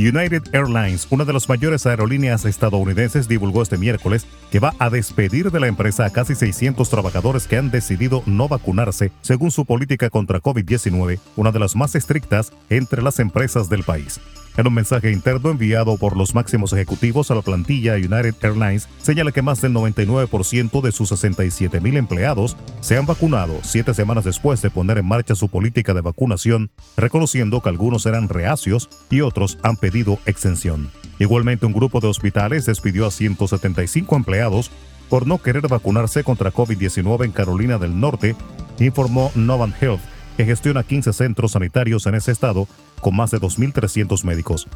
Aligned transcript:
United 0.00 0.54
Airlines, 0.54 1.06
una 1.10 1.26
de 1.26 1.34
las 1.34 1.46
mayores 1.48 1.84
aerolíneas 1.84 2.46
estadounidenses, 2.46 3.28
divulgó 3.28 3.60
este 3.60 3.76
miércoles 3.76 4.26
que 4.50 4.58
va 4.58 4.74
a 4.78 4.88
despedir 4.88 5.50
de 5.50 5.60
la 5.60 5.66
empresa 5.66 6.06
a 6.06 6.10
casi 6.10 6.34
600 6.34 6.88
trabajadores 6.88 7.46
que 7.46 7.58
han 7.58 7.70
decidido 7.70 8.22
no 8.24 8.48
vacunarse 8.48 9.12
según 9.20 9.50
su 9.50 9.66
política 9.66 10.08
contra 10.08 10.40
COVID-19, 10.40 11.20
una 11.36 11.52
de 11.52 11.58
las 11.58 11.76
más 11.76 11.94
estrictas 11.94 12.50
entre 12.70 13.02
las 13.02 13.18
empresas 13.18 13.68
del 13.68 13.84
país. 13.84 14.20
En 14.56 14.66
un 14.66 14.74
mensaje 14.74 15.12
interno 15.12 15.50
enviado 15.50 15.96
por 15.96 16.16
los 16.16 16.34
máximos 16.34 16.72
ejecutivos 16.72 17.30
a 17.30 17.34
la 17.34 17.42
plantilla 17.42 17.94
United 17.94 18.34
Airlines, 18.42 18.88
señala 19.00 19.32
que 19.32 19.42
más 19.42 19.60
del 19.60 19.72
99% 19.72 20.82
de 20.82 20.92
sus 20.92 21.12
67.000 21.12 21.96
empleados 21.96 22.56
se 22.80 22.96
han 22.96 23.06
vacunado 23.06 23.60
siete 23.62 23.94
semanas 23.94 24.24
después 24.24 24.60
de 24.60 24.70
poner 24.70 24.98
en 24.98 25.06
marcha 25.06 25.34
su 25.34 25.48
política 25.48 25.94
de 25.94 26.00
vacunación, 26.00 26.70
reconociendo 26.96 27.60
que 27.60 27.68
algunos 27.68 28.04
eran 28.06 28.28
reacios 28.28 28.88
y 29.08 29.20
otros 29.20 29.58
han 29.62 29.76
pedido 29.76 30.18
exención. 30.26 30.90
Igualmente, 31.18 31.66
un 31.66 31.72
grupo 31.72 32.00
de 32.00 32.08
hospitales 32.08 32.66
despidió 32.66 33.06
a 33.06 33.10
175 33.10 34.16
empleados 34.16 34.70
por 35.08 35.26
no 35.26 35.38
querer 35.38 35.68
vacunarse 35.68 36.24
contra 36.24 36.52
COVID-19 36.52 37.24
en 37.24 37.32
Carolina 37.32 37.78
del 37.78 37.98
Norte, 37.98 38.36
informó 38.78 39.30
Novan 39.34 39.74
Health, 39.80 40.00
que 40.40 40.46
gestiona 40.46 40.84
15 40.84 41.12
centros 41.12 41.52
sanitarios 41.52 42.06
en 42.06 42.14
ese 42.14 42.32
estado 42.32 42.66
con 43.02 43.14
más 43.14 43.30
de 43.30 43.38
2.300 43.38 44.24
médicos. 44.24 44.66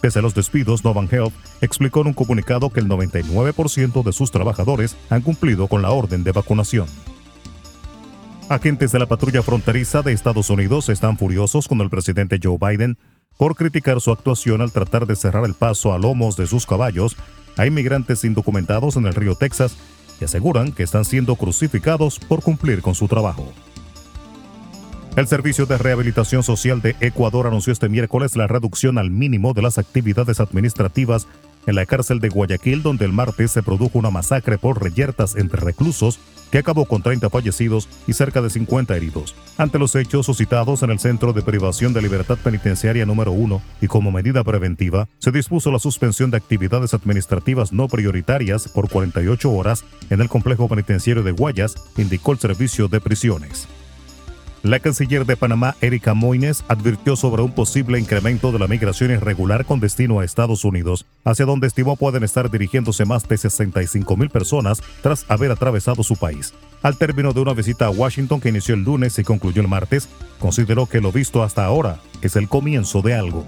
Pese 0.00 0.20
a 0.20 0.22
los 0.22 0.34
despidos, 0.34 0.82
Novan 0.82 1.10
Health 1.12 1.34
explicó 1.60 2.00
en 2.00 2.06
un 2.06 2.12
comunicado 2.14 2.70
que 2.70 2.80
el 2.80 2.88
99% 2.88 4.02
de 4.02 4.12
sus 4.14 4.30
trabajadores 4.30 4.96
han 5.10 5.20
cumplido 5.20 5.68
con 5.68 5.82
la 5.82 5.90
orden 5.90 6.24
de 6.24 6.32
vacunación. 6.32 6.86
Agentes 8.48 8.92
de 8.92 8.98
la 8.98 9.04
patrulla 9.04 9.42
fronteriza 9.42 10.00
de 10.00 10.14
Estados 10.14 10.48
Unidos 10.48 10.88
están 10.88 11.18
furiosos 11.18 11.68
con 11.68 11.82
el 11.82 11.90
presidente 11.90 12.40
Joe 12.42 12.56
Biden 12.58 12.96
por 13.36 13.56
criticar 13.56 14.00
su 14.00 14.12
actuación 14.12 14.62
al 14.62 14.72
tratar 14.72 15.06
de 15.06 15.16
cerrar 15.16 15.44
el 15.44 15.52
paso 15.52 15.92
a 15.92 15.98
lomos 15.98 16.38
de 16.38 16.46
sus 16.46 16.64
caballos 16.64 17.18
a 17.58 17.66
inmigrantes 17.66 18.24
indocumentados 18.24 18.96
en 18.96 19.04
el 19.04 19.14
río 19.14 19.34
Texas 19.34 19.76
y 20.18 20.24
aseguran 20.24 20.72
que 20.72 20.82
están 20.82 21.04
siendo 21.04 21.36
crucificados 21.36 22.18
por 22.18 22.42
cumplir 22.42 22.80
con 22.80 22.94
su 22.94 23.06
trabajo. 23.06 23.52
El 25.16 25.26
Servicio 25.26 25.66
de 25.66 25.76
Rehabilitación 25.76 26.44
Social 26.44 26.80
de 26.80 26.94
Ecuador 27.00 27.48
anunció 27.48 27.72
este 27.72 27.88
miércoles 27.88 28.36
la 28.36 28.46
reducción 28.46 28.96
al 28.96 29.10
mínimo 29.10 29.54
de 29.54 29.62
las 29.62 29.76
actividades 29.76 30.38
administrativas 30.38 31.26
en 31.66 31.74
la 31.74 31.84
cárcel 31.84 32.20
de 32.20 32.28
Guayaquil, 32.28 32.82
donde 32.82 33.06
el 33.06 33.12
martes 33.12 33.50
se 33.50 33.62
produjo 33.62 33.98
una 33.98 34.10
masacre 34.10 34.56
por 34.56 34.80
reyertas 34.80 35.34
entre 35.34 35.60
reclusos 35.60 36.20
que 36.52 36.58
acabó 36.58 36.84
con 36.84 37.02
30 37.02 37.28
fallecidos 37.28 37.88
y 38.06 38.12
cerca 38.12 38.40
de 38.40 38.50
50 38.50 38.96
heridos. 38.96 39.34
Ante 39.58 39.80
los 39.80 39.94
hechos 39.96 40.26
suscitados 40.26 40.82
en 40.84 40.90
el 40.90 41.00
Centro 41.00 41.32
de 41.32 41.42
Privación 41.42 41.92
de 41.92 42.02
Libertad 42.02 42.38
Penitenciaria 42.42 43.04
número 43.04 43.32
1 43.32 43.60
y 43.80 43.88
como 43.88 44.12
medida 44.12 44.44
preventiva, 44.44 45.08
se 45.18 45.32
dispuso 45.32 45.72
la 45.72 45.80
suspensión 45.80 46.30
de 46.30 46.36
actividades 46.36 46.94
administrativas 46.94 47.72
no 47.72 47.88
prioritarias 47.88 48.68
por 48.68 48.88
48 48.88 49.50
horas 49.50 49.84
en 50.08 50.20
el 50.20 50.28
complejo 50.28 50.68
penitenciario 50.68 51.24
de 51.24 51.32
Guayas, 51.32 51.74
indicó 51.96 52.32
el 52.32 52.38
Servicio 52.38 52.88
de 52.88 53.00
Prisiones. 53.00 53.68
La 54.62 54.78
canciller 54.78 55.24
de 55.24 55.38
Panamá, 55.38 55.74
Erika 55.80 56.12
Moines, 56.12 56.64
advirtió 56.68 57.16
sobre 57.16 57.40
un 57.40 57.52
posible 57.52 57.98
incremento 57.98 58.52
de 58.52 58.58
la 58.58 58.68
migración 58.68 59.10
irregular 59.10 59.64
con 59.64 59.80
destino 59.80 60.20
a 60.20 60.24
Estados 60.24 60.66
Unidos, 60.66 61.06
hacia 61.24 61.46
donde 61.46 61.66
estimó 61.66 61.96
pueden 61.96 62.24
estar 62.24 62.50
dirigiéndose 62.50 63.06
más 63.06 63.26
de 63.26 63.38
65 63.38 64.18
mil 64.18 64.28
personas 64.28 64.82
tras 65.02 65.24
haber 65.30 65.50
atravesado 65.50 66.02
su 66.02 66.16
país. 66.16 66.52
Al 66.82 66.98
término 66.98 67.32
de 67.32 67.40
una 67.40 67.54
visita 67.54 67.86
a 67.86 67.90
Washington 67.90 68.38
que 68.38 68.50
inició 68.50 68.74
el 68.74 68.84
lunes 68.84 69.18
y 69.18 69.24
concluyó 69.24 69.62
el 69.62 69.68
martes, 69.68 70.10
consideró 70.38 70.84
que 70.84 71.00
lo 71.00 71.10
visto 71.10 71.42
hasta 71.42 71.64
ahora 71.64 71.98
es 72.20 72.36
el 72.36 72.46
comienzo 72.46 73.00
de 73.00 73.14
algo. 73.14 73.46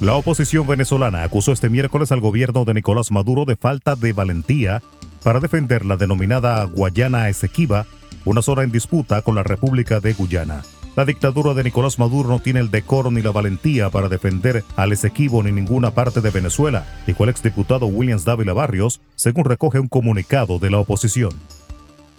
La 0.00 0.14
oposición 0.14 0.68
venezolana 0.68 1.24
acusó 1.24 1.50
este 1.50 1.68
miércoles 1.68 2.12
al 2.12 2.20
gobierno 2.20 2.64
de 2.64 2.74
Nicolás 2.74 3.10
Maduro 3.10 3.44
de 3.44 3.56
falta 3.56 3.96
de 3.96 4.12
valentía 4.12 4.82
para 5.24 5.40
defender 5.40 5.84
la 5.84 5.96
denominada 5.96 6.62
Guayana 6.64 7.28
Esequiba 7.28 7.86
una 8.24 8.42
zona 8.42 8.62
en 8.62 8.72
disputa 8.72 9.22
con 9.22 9.34
la 9.34 9.42
República 9.42 10.00
de 10.00 10.12
Guyana. 10.12 10.62
La 10.96 11.04
dictadura 11.04 11.54
de 11.54 11.64
Nicolás 11.64 11.98
Maduro 11.98 12.28
no 12.28 12.38
tiene 12.38 12.60
el 12.60 12.70
decoro 12.70 13.10
ni 13.10 13.20
la 13.20 13.32
valentía 13.32 13.90
para 13.90 14.08
defender 14.08 14.64
al 14.76 14.92
Esequibo 14.92 15.42
ni 15.42 15.50
ninguna 15.50 15.90
parte 15.90 16.20
de 16.20 16.30
Venezuela, 16.30 16.86
dijo 17.06 17.24
el 17.24 17.30
exdiputado 17.30 17.86
Williams 17.86 18.24
Dávila 18.24 18.52
Barrios, 18.52 19.00
según 19.16 19.44
recoge 19.44 19.80
un 19.80 19.88
comunicado 19.88 20.60
de 20.60 20.70
la 20.70 20.78
oposición. 20.78 21.32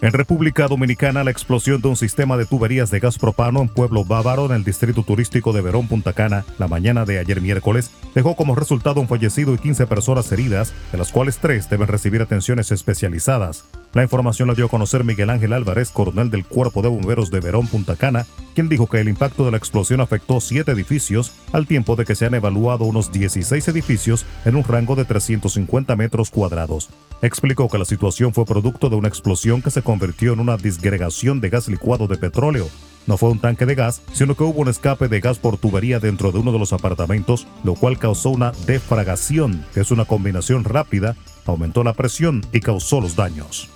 En 0.02 0.12
República 0.12 0.68
Dominicana, 0.68 1.24
la 1.24 1.30
explosión 1.30 1.80
de 1.80 1.88
un 1.88 1.96
sistema 1.96 2.36
de 2.36 2.44
tuberías 2.44 2.90
de 2.90 3.00
gas 3.00 3.16
propano 3.16 3.62
en 3.62 3.68
Pueblo 3.68 4.04
Bávaro, 4.04 4.44
en 4.44 4.52
el 4.52 4.62
distrito 4.62 5.02
turístico 5.04 5.54
de 5.54 5.62
Verón, 5.62 5.88
Punta 5.88 6.12
Cana, 6.12 6.44
la 6.58 6.68
mañana 6.68 7.06
de 7.06 7.18
ayer 7.18 7.40
miércoles, 7.40 7.90
dejó 8.14 8.36
como 8.36 8.54
resultado 8.54 9.00
un 9.00 9.08
fallecido 9.08 9.54
y 9.54 9.58
15 9.58 9.86
personas 9.86 10.30
heridas, 10.32 10.74
de 10.92 10.98
las 10.98 11.12
cuales 11.12 11.38
tres 11.38 11.70
deben 11.70 11.88
recibir 11.88 12.20
atenciones 12.20 12.72
especializadas. 12.72 13.64
La 13.96 14.02
información 14.02 14.48
la 14.48 14.54
dio 14.54 14.66
a 14.66 14.68
conocer 14.68 15.04
Miguel 15.04 15.30
Ángel 15.30 15.54
Álvarez, 15.54 15.90
coronel 15.90 16.28
del 16.28 16.44
Cuerpo 16.44 16.82
de 16.82 16.88
Bomberos 16.88 17.30
de 17.30 17.40
Verón, 17.40 17.66
Punta 17.66 17.96
Cana, 17.96 18.26
quien 18.54 18.68
dijo 18.68 18.88
que 18.88 19.00
el 19.00 19.08
impacto 19.08 19.46
de 19.46 19.52
la 19.52 19.56
explosión 19.56 20.02
afectó 20.02 20.38
siete 20.42 20.72
edificios, 20.72 21.32
al 21.54 21.66
tiempo 21.66 21.96
de 21.96 22.04
que 22.04 22.14
se 22.14 22.26
han 22.26 22.34
evaluado 22.34 22.84
unos 22.84 23.10
16 23.10 23.66
edificios 23.68 24.26
en 24.44 24.56
un 24.56 24.64
rango 24.64 24.96
de 24.96 25.06
350 25.06 25.96
metros 25.96 26.28
cuadrados. 26.28 26.90
Explicó 27.22 27.70
que 27.70 27.78
la 27.78 27.86
situación 27.86 28.34
fue 28.34 28.44
producto 28.44 28.90
de 28.90 28.96
una 28.96 29.08
explosión 29.08 29.62
que 29.62 29.70
se 29.70 29.80
convirtió 29.80 30.34
en 30.34 30.40
una 30.40 30.58
disgregación 30.58 31.40
de 31.40 31.48
gas 31.48 31.66
licuado 31.66 32.06
de 32.06 32.18
petróleo. 32.18 32.68
No 33.06 33.16
fue 33.16 33.30
un 33.30 33.38
tanque 33.38 33.64
de 33.64 33.76
gas, 33.76 34.02
sino 34.12 34.34
que 34.34 34.42
hubo 34.42 34.60
un 34.60 34.68
escape 34.68 35.08
de 35.08 35.20
gas 35.20 35.38
por 35.38 35.56
tubería 35.56 36.00
dentro 36.00 36.32
de 36.32 36.38
uno 36.40 36.52
de 36.52 36.58
los 36.58 36.74
apartamentos, 36.74 37.46
lo 37.64 37.72
cual 37.72 37.98
causó 37.98 38.28
una 38.28 38.52
defragación, 38.66 39.64
que 39.72 39.80
es 39.80 39.90
una 39.90 40.04
combinación 40.04 40.64
rápida, 40.64 41.16
aumentó 41.46 41.82
la 41.82 41.94
presión 41.94 42.44
y 42.52 42.60
causó 42.60 43.00
los 43.00 43.16
daños. 43.16 43.70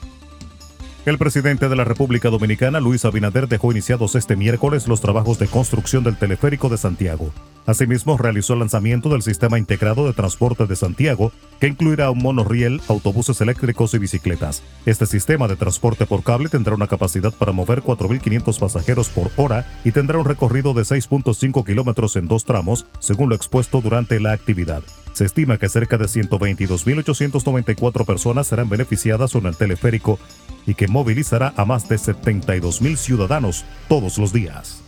El 1.06 1.16
presidente 1.16 1.70
de 1.70 1.76
la 1.76 1.84
República 1.84 2.28
Dominicana, 2.28 2.78
Luis 2.78 3.06
Abinader, 3.06 3.48
dejó 3.48 3.72
iniciados 3.72 4.14
este 4.16 4.36
miércoles 4.36 4.86
los 4.86 5.00
trabajos 5.00 5.38
de 5.38 5.46
construcción 5.46 6.04
del 6.04 6.18
teleférico 6.18 6.68
de 6.68 6.76
Santiago. 6.76 7.32
Asimismo, 7.64 8.18
realizó 8.18 8.52
el 8.52 8.58
lanzamiento 8.58 9.08
del 9.08 9.22
Sistema 9.22 9.58
Integrado 9.58 10.06
de 10.06 10.12
Transporte 10.12 10.66
de 10.66 10.76
Santiago, 10.76 11.32
que 11.58 11.68
incluirá 11.68 12.10
un 12.10 12.18
monorriel, 12.18 12.82
autobuses 12.88 13.40
eléctricos 13.40 13.94
y 13.94 13.98
bicicletas. 13.98 14.62
Este 14.84 15.06
sistema 15.06 15.48
de 15.48 15.56
transporte 15.56 16.04
por 16.04 16.22
cable 16.22 16.50
tendrá 16.50 16.74
una 16.74 16.86
capacidad 16.86 17.32
para 17.32 17.52
mover 17.52 17.80
4.500 17.80 18.58
pasajeros 18.58 19.08
por 19.08 19.30
hora 19.36 19.66
y 19.84 19.92
tendrá 19.92 20.18
un 20.18 20.26
recorrido 20.26 20.74
de 20.74 20.82
6.5 20.82 21.64
kilómetros 21.64 22.16
en 22.16 22.28
dos 22.28 22.44
tramos, 22.44 22.84
según 22.98 23.30
lo 23.30 23.36
expuesto 23.36 23.80
durante 23.80 24.20
la 24.20 24.32
actividad. 24.32 24.82
Se 25.12 25.24
estima 25.24 25.58
que 25.58 25.68
cerca 25.68 25.98
de 25.98 26.06
122.894 26.06 28.04
personas 28.06 28.46
serán 28.46 28.68
beneficiadas 28.68 29.32
con 29.32 29.46
el 29.46 29.56
teleférico 29.56 30.18
y 30.66 30.74
que 30.74 30.88
movilizará 30.88 31.52
a 31.56 31.64
más 31.64 31.88
de 31.88 31.96
72.000 31.96 32.96
ciudadanos 32.96 33.64
todos 33.88 34.18
los 34.18 34.32
días. 34.32 34.82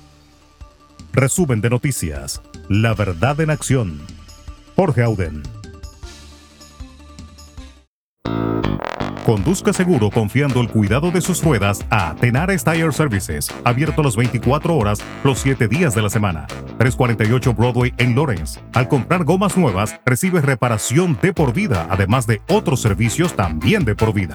Resumen 1.13 1.61
de 1.61 1.71
noticias. 1.71 2.41
La 2.69 2.95
verdad 2.95 3.41
en 3.41 3.51
acción. 3.51 4.01
Jorge 4.77 5.03
Auden. 5.03 5.43
Conduzca 9.25 9.73
seguro 9.73 10.11
confiando 10.11 10.61
el 10.61 10.69
cuidado 10.69 11.13
de 11.13 11.21
sus 11.21 11.45
ruedas 11.45 11.87
a 11.91 12.17
Tenares 12.17 12.65
Tire 12.65 12.91
Services, 12.91 13.49
abierto 13.63 14.03
las 14.03 14.17
24 14.17 14.75
horas, 14.75 14.99
los 15.23 15.39
7 15.39 15.69
días 15.69 15.95
de 15.95 16.03
la 16.03 16.11
semana. 16.11 16.47
348 16.79 17.55
Broadway 17.55 17.95
en 17.99 18.17
Lawrence. 18.17 18.61
Al 18.73 18.89
comprar 18.89 19.23
gomas 19.23 19.57
nuevas, 19.57 20.01
recibe 20.05 20.41
reparación 20.41 21.17
de 21.23 21.33
por 21.33 21.53
vida, 21.53 21.87
además 21.89 22.27
de 22.27 22.43
otros 22.49 22.81
servicios 22.81 23.35
también 23.35 23.85
de 23.85 23.95
por 23.95 24.13
vida. 24.13 24.35